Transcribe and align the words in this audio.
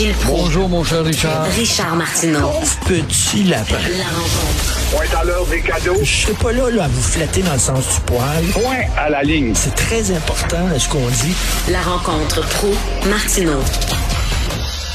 Gilles 0.00 0.14
Proulx. 0.14 0.44
Bonjour, 0.44 0.68
mon 0.70 0.82
cher 0.82 1.04
Richard. 1.04 1.44
Richard 1.44 1.94
Martineau. 1.94 2.48
Petit 2.88 3.44
lapin. 3.44 3.76
La 3.98 4.08
rencontre. 4.08 4.96
Point 4.96 5.20
à 5.20 5.24
l'heure 5.24 5.44
des 5.44 5.60
cadeaux. 5.60 6.00
Je 6.02 6.22
serai 6.24 6.32
pas 6.42 6.52
là, 6.52 6.70
là 6.70 6.84
à 6.84 6.88
vous 6.88 7.02
flatter 7.02 7.42
dans 7.42 7.52
le 7.52 7.58
sens 7.58 7.84
du 7.96 8.00
poil. 8.06 8.42
Point 8.54 8.88
à 8.96 9.10
la 9.10 9.22
ligne. 9.22 9.54
C'est 9.54 9.74
très 9.74 10.10
important 10.10 10.64
ce 10.78 10.88
qu'on 10.88 11.04
dit. 11.04 11.36
La 11.70 11.82
rencontre 11.82 12.40
pro 12.48 12.72
martineau 13.10 13.60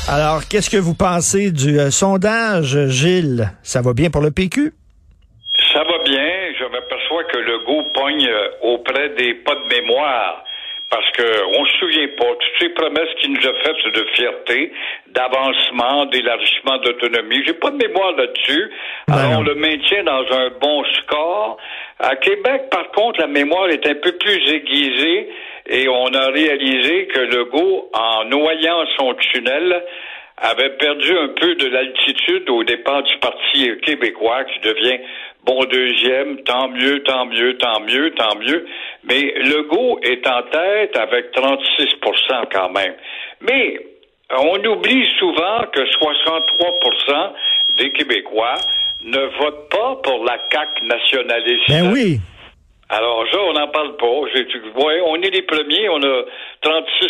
Alors, 0.10 0.48
qu'est-ce 0.50 0.72
que 0.72 0.82
vous 0.82 0.96
pensez 0.96 1.52
du 1.52 1.80
euh, 1.80 1.92
sondage, 1.92 2.88
Gilles? 2.88 3.52
Ça 3.62 3.84
va 3.84 3.94
bien 3.94 4.10
pour 4.10 4.24
le 4.24 4.32
PQ? 4.32 4.74
Ça 5.72 5.84
va 5.84 6.04
bien. 6.04 6.34
Je 6.58 6.66
m'aperçois 6.66 7.26
que 7.32 7.38
le 7.38 7.60
goût 7.64 7.86
pogne 7.94 8.26
euh, 8.26 8.74
auprès 8.74 9.10
des 9.20 9.36
pas 9.46 9.54
de 9.54 9.70
mémoire. 9.70 10.42
Parce 10.90 11.10
que 11.12 11.58
on 11.58 11.66
se 11.66 11.78
souvient 11.80 12.08
pas 12.18 12.26
toutes 12.26 12.60
ces 12.60 12.70
promesses 12.70 13.10
qu'il 13.20 13.32
nous 13.34 13.48
a 13.48 13.54
faites 13.64 13.94
de 13.94 14.06
fierté, 14.14 14.72
d'avancement, 15.08 16.06
d'élargissement 16.06 16.78
d'autonomie. 16.78 17.44
J'ai 17.46 17.54
pas 17.54 17.72
de 17.72 17.78
mémoire 17.78 18.12
là-dessus. 18.16 18.72
Ben 19.08 19.16
Alors 19.16 19.40
on 19.40 19.44
le 19.44 19.56
maintient 19.56 20.04
dans 20.04 20.26
un 20.32 20.50
bon 20.62 20.84
score. 21.02 21.58
À 22.00 22.16
Québec, 22.18 22.70
par 22.70 22.92
contre, 22.92 23.20
la 23.20 23.28
mémoire 23.28 23.70
est 23.70 23.86
un 23.88 23.96
peu 23.96 24.12
plus 24.12 24.54
aiguisée 24.54 25.30
et 25.68 25.88
on 25.90 26.14
a 26.14 26.28
réalisé 26.28 27.08
que 27.08 27.20
Legault, 27.20 27.90
en 27.94 28.26
noyant 28.26 28.86
son 28.98 29.14
tunnel, 29.16 29.84
avait 30.38 30.72
perdu 30.78 31.18
un 31.18 31.30
peu 31.30 31.56
de 31.56 31.68
l'altitude 31.68 32.50
au 32.50 32.64
départ 32.64 33.04
du 33.04 33.18
Parti 33.18 33.70
québécois, 33.84 34.44
qui 34.46 34.60
devient 34.68 35.00
bon 35.46 35.64
deuxième, 35.66 36.38
tant 36.44 36.68
mieux, 36.70 37.04
tant 37.04 37.26
mieux, 37.26 37.58
tant 37.58 37.80
mieux, 37.82 38.12
tant 38.12 38.36
mieux. 38.36 38.66
Mais 39.04 39.34
Legault 39.38 40.00
est 40.02 40.28
en 40.28 40.42
tête 40.44 40.98
avec 40.98 41.32
36% 41.34 42.46
quand 42.52 42.70
même. 42.70 42.96
Mais 43.42 43.80
on 44.32 44.64
oublie 44.66 45.08
souvent 45.20 45.66
que 45.72 45.82
63% 45.82 47.32
des 47.78 47.92
Québécois 47.92 48.56
ne 49.04 49.20
votent 49.40 49.70
pas 49.70 49.96
pour 50.04 50.26
la 50.26 50.38
CAQ 50.52 50.86
nationaliste. 50.86 51.70
Ben 51.70 51.92
oui. 51.94 52.20
Alors 52.90 53.26
ça, 53.32 53.40
on 53.42 53.54
n'en 53.54 53.68
parle 53.70 53.96
pas. 53.98 54.06
Ouais, 54.06 55.02
on 55.06 55.16
est 55.22 55.32
les 55.32 55.42
premiers, 55.42 55.90
on 55.90 56.02
a 56.04 56.24
36 56.62 57.08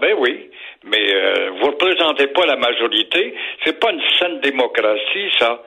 ben 0.00 0.14
oui. 0.18 0.50
Mais 0.86 1.14
euh, 1.14 1.50
vous 1.58 1.66
représentez 1.66 2.26
pas 2.28 2.44
la 2.46 2.56
majorité. 2.56 3.34
C'est 3.64 3.78
pas 3.78 3.92
une 3.92 4.02
saine 4.18 4.40
démocratie, 4.40 5.30
ça. 5.38 5.62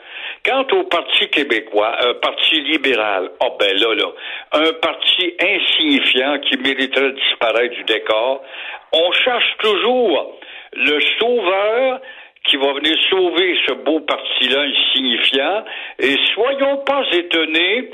Quant 0.45 0.65
au 0.73 0.83
Parti 0.83 1.27
québécois, 1.29 1.95
un 2.05 2.13
parti 2.15 2.61
libéral, 2.61 3.31
oh 3.41 3.57
ben 3.59 3.75
là, 3.77 3.95
là, 3.95 4.11
un 4.53 4.73
parti 4.73 5.33
insignifiant 5.39 6.39
qui 6.39 6.57
mériterait 6.57 7.11
de 7.11 7.17
disparaître 7.17 7.73
du 7.73 7.83
décor, 7.85 8.43
on 8.91 9.11
cherche 9.11 9.57
toujours 9.59 10.39
le 10.73 10.99
sauveur 11.19 12.01
qui 12.43 12.57
va 12.57 12.73
venir 12.73 12.95
sauver 13.09 13.57
ce 13.67 13.73
beau 13.73 13.99
parti-là 14.01 14.61
insignifiant. 14.61 15.65
Et 15.99 16.15
soyons 16.33 16.77
pas 16.85 17.03
étonnés 17.11 17.89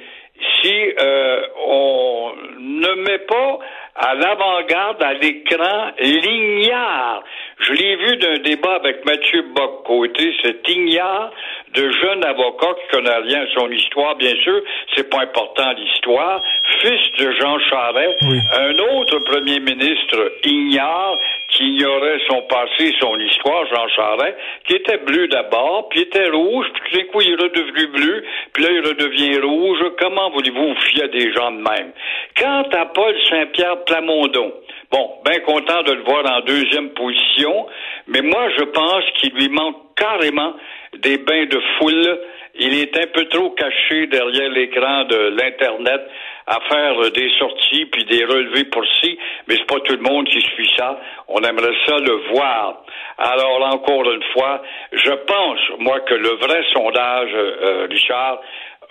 si 0.61 0.73
euh, 0.99 1.41
on 1.65 2.33
ne 2.59 3.02
met 3.13 3.19
pas 3.19 3.59
à 3.95 4.15
l'avant-garde, 4.15 5.03
à 5.03 5.13
l'écran, 5.13 5.91
l'ignard. 5.99 7.23
Je 7.59 7.73
l'ai 7.73 7.95
vu 7.95 8.17
d'un 8.17 8.39
débat 8.39 8.75
avec 8.75 9.05
Mathieu 9.05 9.43
Bock-Côté, 9.55 10.33
cet 10.43 10.67
ignard 10.67 11.31
de 11.75 11.89
jeune 11.91 12.23
avocat 12.25 12.73
qui 12.81 12.95
connaît 12.95 13.17
rien 13.17 13.43
à 13.43 13.47
son 13.59 13.69
histoire, 13.71 14.15
bien 14.15 14.35
sûr, 14.43 14.61
c'est 14.95 15.09
pas 15.09 15.21
important 15.21 15.71
l'histoire, 15.73 16.41
fils 16.81 17.01
de 17.19 17.31
Jean 17.39 17.57
Charest, 17.69 18.17
Oui. 18.29 18.39
un 18.59 18.77
autre 18.97 19.19
premier 19.19 19.59
ministre 19.59 20.31
ignare 20.43 21.17
qui 21.49 21.63
ignorait 21.75 22.19
son 22.27 22.41
passé, 22.43 22.93
son 22.99 23.19
histoire, 23.19 23.65
Jean 23.67 23.87
Charest, 23.95 24.37
qui 24.65 24.73
était 24.75 24.97
bleu 24.97 25.27
d'abord, 25.27 25.87
puis 25.89 26.01
était 26.01 26.29
rouge, 26.29 26.65
puis 26.73 26.91
tout 26.91 26.97
d'un 26.97 27.05
coup, 27.11 27.21
il 27.21 27.31
est 27.33 27.41
redevenu 27.43 27.87
bleu, 27.87 28.23
puis 28.53 28.63
là, 28.63 28.69
il 28.71 28.81
redevient 28.87 29.39
rouge. 29.39 29.79
Comment 29.99 30.29
voulez-vous 30.31 30.73
vous 30.73 30.81
fier 30.81 31.03
à 31.03 31.07
des 31.07 31.31
gens 31.33 31.51
de 31.51 31.57
même? 31.57 31.91
Quant 32.35 32.63
à 32.71 32.85
Paul 32.87 33.15
Saint-Pierre 33.29 33.83
Plamondon, 33.85 34.53
bon, 34.91 35.09
bien 35.25 35.39
content 35.41 35.83
de 35.83 35.93
le 35.93 36.03
voir 36.03 36.25
en 36.31 36.41
deuxième 36.41 36.89
position, 36.89 37.67
mais 38.07 38.21
moi, 38.21 38.49
je 38.57 38.63
pense 38.63 39.03
qu'il 39.19 39.33
lui 39.33 39.49
manque 39.49 39.77
carrément 39.95 40.53
des 40.97 41.17
bains 41.17 41.45
de 41.45 41.59
foule. 41.77 42.19
Il 42.55 42.73
est 42.79 42.95
un 42.97 43.07
peu 43.07 43.25
trop 43.25 43.51
caché 43.51 44.07
derrière 44.07 44.49
l'écran 44.49 45.05
de 45.05 45.35
l'Internet 45.39 46.01
à 46.45 46.59
faire 46.69 47.11
des 47.11 47.29
sorties 47.39 47.85
puis 47.85 48.05
des 48.05 48.25
relevés 48.25 48.65
pour 48.65 48.83
ci, 49.01 49.17
mais 49.47 49.55
c'est 49.55 49.67
pas 49.67 49.79
tout 49.81 49.95
le 49.95 50.01
monde 50.01 50.27
qui 50.27 50.41
suit 50.41 50.71
ça. 50.77 50.99
On 51.27 51.41
aimerait 51.41 51.75
ça 51.85 51.97
le 51.97 52.33
voir. 52.33 52.83
Alors, 53.17 53.73
encore 53.73 54.11
une 54.11 54.23
fois, 54.33 54.61
je 54.91 55.11
pense, 55.11 55.59
moi, 55.79 55.99
que 56.01 56.15
le 56.15 56.29
vrai 56.29 56.63
sondage, 56.73 57.31
euh, 57.33 57.87
Richard, 57.89 58.41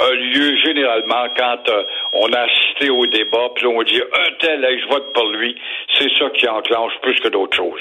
a 0.03 0.15
lieu 0.15 0.57
généralement 0.65 1.25
quand 1.37 1.69
euh, 1.69 1.83
on 2.13 2.27
a 2.33 2.41
assisté 2.41 2.91
au 2.91 3.07
débat, 3.07 3.49
puis 3.55 3.67
on 3.67 3.83
dit 3.83 4.01
un 4.01 4.31
tel, 4.41 4.65
hey, 4.65 4.81
je 4.81 4.89
vote 4.89 5.13
pour 5.15 5.29
lui. 5.31 5.55
C'est 5.99 6.09
ça 6.19 6.27
qui 6.37 6.49
enclenche 6.49 6.93
plus 7.03 7.19
que 7.21 7.29
d'autres 7.29 7.57
choses. 7.57 7.81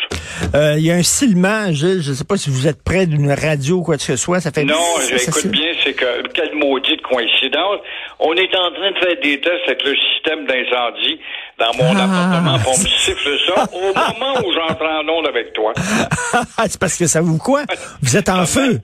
Euh, 0.55 0.75
Il 0.77 0.85
y 0.85 0.91
a 0.91 0.95
un 0.95 1.03
silement, 1.03 1.71
Gilles. 1.71 2.01
Je 2.01 2.09
ne 2.11 2.15
sais 2.15 2.23
pas 2.25 2.37
si 2.37 2.49
vous 2.49 2.67
êtes 2.67 2.83
près 2.83 3.05
d'une 3.05 3.31
radio 3.31 3.77
ou 3.77 3.83
quoi 3.83 3.95
que 3.97 4.03
ce 4.03 4.15
soit. 4.15 4.39
Ça 4.41 4.51
fait 4.51 4.63
Non, 4.65 4.75
j'écoute 5.09 5.47
bien, 5.47 5.71
c'est 5.83 5.93
que 5.93 6.27
quelle 6.33 6.53
maudite 6.55 7.01
coïncidence. 7.01 7.79
On 8.19 8.33
est 8.33 8.55
en 8.55 8.71
train 8.71 8.91
de 8.91 8.97
faire 8.99 9.15
des 9.23 9.39
tests 9.41 9.63
avec 9.67 9.83
le 9.83 9.95
système 9.95 10.45
d'incendie 10.45 11.19
dans 11.57 11.73
mon 11.77 11.95
Ah. 11.95 12.03
appartement. 12.03 12.57
On 12.67 12.77
me 12.77 12.87
siffle 12.87 13.37
ça 13.47 13.65
au 13.73 13.79
moment 13.87 14.39
où 14.45 14.53
j'entre 14.53 14.83
en 14.85 15.07
onde 15.09 15.27
avec 15.27 15.53
toi. 15.53 15.73
c'est 16.67 16.79
parce 16.79 16.97
que 16.97 17.07
ça 17.07 17.21
vous 17.21 17.37
quoi? 17.37 17.61
Vous 18.01 18.15
êtes 18.17 18.29
en 18.29 18.45
feu. 18.45 18.79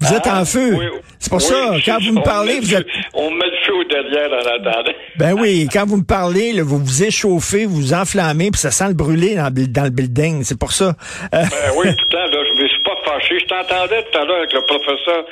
Vous 0.00 0.14
êtes 0.14 0.22
Ah, 0.26 0.40
en 0.40 0.44
feu. 0.44 0.76
oui, 0.78 0.86
c'est 1.18 1.28
pour 1.30 1.38
oui, 1.38 1.44
ça, 1.44 1.76
quand 1.84 1.98
vous 2.02 2.12
me 2.18 2.22
parlez, 2.24 2.58
vous 2.60 2.74
êtes... 2.74 2.86
On 3.14 3.30
met 3.30 3.44
le 3.46 3.56
feu 3.66 3.74
au 3.74 3.84
derrière 3.84 4.30
en 4.32 4.38
attendant. 4.68 4.92
Ben 5.18 5.34
oui, 5.38 5.68
quand 5.70 5.84
vous 5.86 5.98
me 5.98 6.04
parlez, 6.04 6.52
là, 6.54 6.62
vous 6.64 6.78
vous 6.78 7.02
échauffez, 7.04 7.66
vous 7.66 7.76
vous 7.76 7.92
enflammez, 7.94 8.50
puis 8.50 8.58
ça 8.60 8.70
sent 8.70 8.88
le 8.88 8.94
brûler 8.94 9.34
dans, 9.34 9.52
le- 9.54 9.66
dans 9.66 9.84
le 9.84 9.90
building. 9.90 10.42
C'est 10.44 10.58
pour 10.58 10.72
ça. 10.72 10.94
Euh, 11.34 11.44
Ben 11.50 11.70
oui, 11.76 11.94
tout 11.96 12.04
le 12.08 12.10
temps, 12.10 12.24
là, 12.26 12.38
je 12.48 12.62
me 12.62 12.66
suis 12.68 12.82
pas 12.82 12.96
fâché. 13.04 13.38
Je 13.38 13.44
t'entendais 13.44 14.02
tout 14.10 14.18
à 14.18 14.24
l'heure 14.24 14.38
avec 14.38 14.52
le 14.54 14.62
professeur 14.62 15.24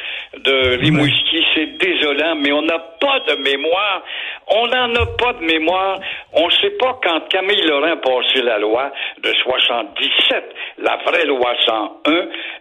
de 0.44 0.78
Rimouski. 0.80 1.42
C'est 1.54 1.78
désolant, 1.78 2.34
mais 2.36 2.52
on 2.52 2.60
n'a 2.62 2.78
pas 3.00 3.20
de 3.28 3.40
mémoire. 3.42 4.02
On 4.48 4.66
n'en 4.66 4.94
a 4.94 5.06
pas 5.06 5.32
de 5.40 5.44
mémoire. 5.46 5.98
On 6.34 6.50
sait 6.50 6.76
pas 6.78 6.98
quand 7.02 7.20
Camille 7.30 7.62
Laurent 7.66 7.92
a 7.92 7.96
passé 7.96 8.42
la 8.42 8.58
loi 8.58 8.92
de 9.22 9.32
77, 9.44 10.44
la 10.78 10.98
vraie 11.06 11.24
loi 11.24 11.54
101, 11.64 12.12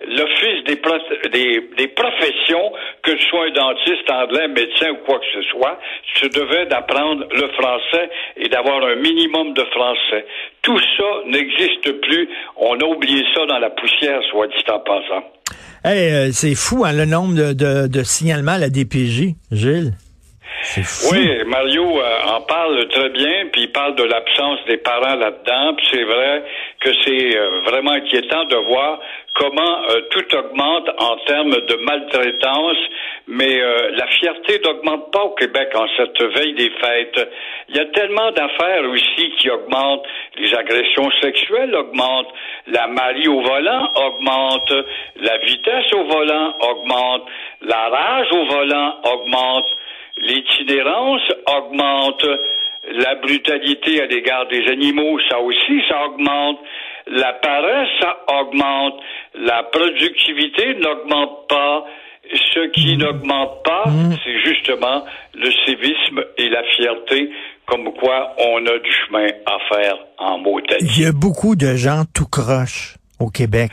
l'Office 0.08 0.64
des, 0.66 0.78
pro- 0.78 0.98
des, 1.34 1.70
des 1.78 1.88
professions, 1.90 2.72
que 3.04 3.12
tu 3.12 3.26
sois 3.28 3.48
un 3.48 3.52
dentiste, 3.52 4.10
anglais, 4.10 4.48
médecin 4.48 4.92
ou 4.92 4.98
quoi 5.06 5.20
que 5.20 5.26
ce 5.34 5.42
soit, 5.50 5.78
tu 6.16 6.30
devais 6.30 6.66
d'apprendre 6.68 7.26
le 7.30 7.48
français 7.50 8.10
et 8.38 8.48
d'avoir 8.48 8.84
un 8.86 8.96
minimum 8.96 9.54
de 9.54 9.64
français. 9.66 10.26
Tout 10.62 10.80
ça 10.98 11.04
n'existe 11.28 11.92
plus. 12.02 12.30
On 12.56 12.80
a 12.80 12.86
oublié 12.86 13.24
ça 13.36 13.46
dans 13.48 13.60
la 13.60 13.70
poussière, 13.70 14.22
soit 14.32 14.48
dit 14.48 14.64
en 14.72 14.80
passant. 14.80 15.24
euh, 16.14 16.30
c'est 16.32 16.56
fou, 16.56 16.86
hein, 16.86 16.94
le 16.94 17.06
nombre 17.06 17.36
de 17.90 18.04
signalements 18.04 18.54
à 18.54 18.58
la 18.60 18.70
DPJ, 18.70 19.36
Gilles. 19.52 19.92
Oui, 21.12 21.44
Mario 21.46 22.00
euh, 22.00 22.20
en 22.36 22.42
parle 22.42 22.88
très 22.90 23.10
bien, 23.10 23.48
puis 23.52 23.64
il 23.64 23.72
parle 23.72 23.96
de 23.96 24.04
l'absence 24.04 24.60
des 24.68 24.78
parents 24.78 25.16
là-dedans, 25.16 25.76
puis 25.76 25.88
c'est 25.92 26.04
vrai 26.04 26.44
que 26.80 26.90
c'est 27.06 27.38
euh, 27.38 27.62
vraiment 27.66 27.92
inquiétant 27.92 28.46
de 28.46 28.56
voir 28.56 29.00
comment 29.38 29.84
euh, 29.90 30.02
tout 30.10 30.36
augmente 30.36 30.90
en 30.98 31.16
termes 31.26 31.52
de 31.52 31.76
maltraitance, 31.84 32.78
mais 33.28 33.62
euh, 33.62 33.92
la 33.92 34.08
fierté 34.08 34.60
n'augmente 34.64 35.12
pas 35.12 35.24
au 35.24 35.30
Québec 35.32 35.70
en 35.76 35.86
cette 35.96 36.22
veille 36.22 36.54
des 36.54 36.72
fêtes. 36.72 37.30
Il 37.70 37.76
y 37.76 37.80
a 37.80 37.86
tellement 37.86 38.32
d'affaires 38.32 38.84
aussi 38.90 39.32
qui 39.38 39.50
augmentent. 39.50 40.06
Les 40.38 40.54
agressions 40.56 41.10
sexuelles 41.22 41.76
augmentent, 41.76 42.34
la 42.68 42.88
marie 42.88 43.28
au 43.28 43.42
volant 43.42 43.92
augmente, 43.96 44.74
la 45.18 45.38
vitesse 45.38 45.94
au 45.94 46.04
volant 46.06 46.54
augmente, 46.60 47.24
la 47.62 47.90
rage 47.90 48.32
au 48.32 48.46
volant 48.46 48.96
augmente. 49.04 49.77
L'itinérance 50.20 51.22
augmente, 51.46 52.26
la 52.92 53.16
brutalité 53.16 54.02
à 54.02 54.06
l'égard 54.06 54.48
des 54.48 54.68
animaux, 54.68 55.20
ça 55.30 55.40
aussi, 55.40 55.82
ça 55.90 56.06
augmente. 56.06 56.60
La 57.08 57.34
paresse, 57.34 57.90
ça 58.02 58.18
augmente. 58.40 58.96
La 59.36 59.64
productivité 59.64 60.76
n'augmente 60.76 61.48
pas. 61.48 61.86
Ce 62.34 62.68
qui 62.72 62.98
n'augmente 62.98 63.64
pas, 63.64 63.86
c'est 64.26 64.40
justement 64.44 65.06
le 65.34 65.50
civisme 65.66 66.26
et 66.38 66.50
la 66.50 66.62
fierté, 66.76 67.30
comme 67.66 67.94
quoi 67.94 68.36
on 68.38 68.66
a 68.66 68.78
du 68.80 68.92
chemin 69.06 69.28
à 69.46 69.58
faire 69.74 69.96
en 70.18 70.38
mots 70.38 70.60
Il 70.82 71.02
y 71.02 71.06
a 71.06 71.14
beaucoup 71.14 71.56
de 71.56 71.76
gens 71.76 72.04
tout 72.14 72.28
croche 72.30 72.96
au 73.20 73.30
Québec 73.30 73.72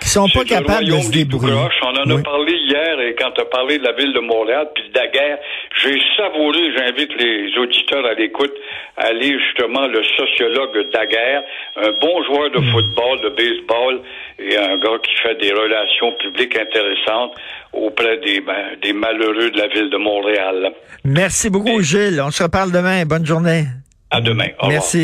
qui 0.00 0.10
sont 0.10 0.28
pas 0.28 0.44
capables 0.44 0.84
de 0.84 0.98
se 0.98 1.10
débrouiller. 1.10 1.54
On 1.82 2.12
en 2.12 2.18
a 2.18 2.22
parlé 2.22 2.52
hier 2.52 3.00
et 3.00 3.14
quand 3.14 3.30
tu 3.32 3.40
as 3.40 3.46
parlé 3.46 3.78
de 3.78 3.84
la 3.84 3.92
ville 3.92 4.12
de 4.12 4.20
Montréal 4.20 4.68
puis 4.74 4.90
de 4.90 4.98
la 4.98 5.06
guerre, 5.08 5.38
j'ai 5.84 6.00
savouré, 6.16 6.58
j'invite 6.76 7.10
les 7.20 7.56
auditeurs 7.58 8.06
à 8.06 8.14
l'écoute, 8.14 8.52
à 8.96 9.06
aller 9.06 9.38
justement 9.38 9.86
le 9.86 10.02
sociologue 10.16 10.90
Daguerre, 10.92 11.42
un 11.76 11.92
bon 12.00 12.22
joueur 12.24 12.50
de 12.50 12.60
football, 12.72 13.20
de 13.22 13.28
baseball, 13.30 14.00
et 14.38 14.56
un 14.56 14.78
gars 14.78 14.98
qui 15.02 15.14
fait 15.22 15.34
des 15.40 15.52
relations 15.52 16.12
publiques 16.20 16.56
intéressantes 16.58 17.34
auprès 17.72 18.18
des, 18.18 18.40
ben, 18.40 18.76
des 18.82 18.92
malheureux 18.92 19.50
de 19.50 19.58
la 19.58 19.68
ville 19.68 19.90
de 19.90 19.96
Montréal. 19.96 20.72
Merci 21.04 21.50
beaucoup, 21.50 21.80
Gilles. 21.82 22.20
On 22.24 22.30
se 22.30 22.42
reparle 22.42 22.72
demain. 22.72 23.04
Bonne 23.04 23.26
journée. 23.26 23.64
À 24.10 24.20
demain. 24.20 24.48
Au. 24.60 24.68
Merci. 24.68 25.02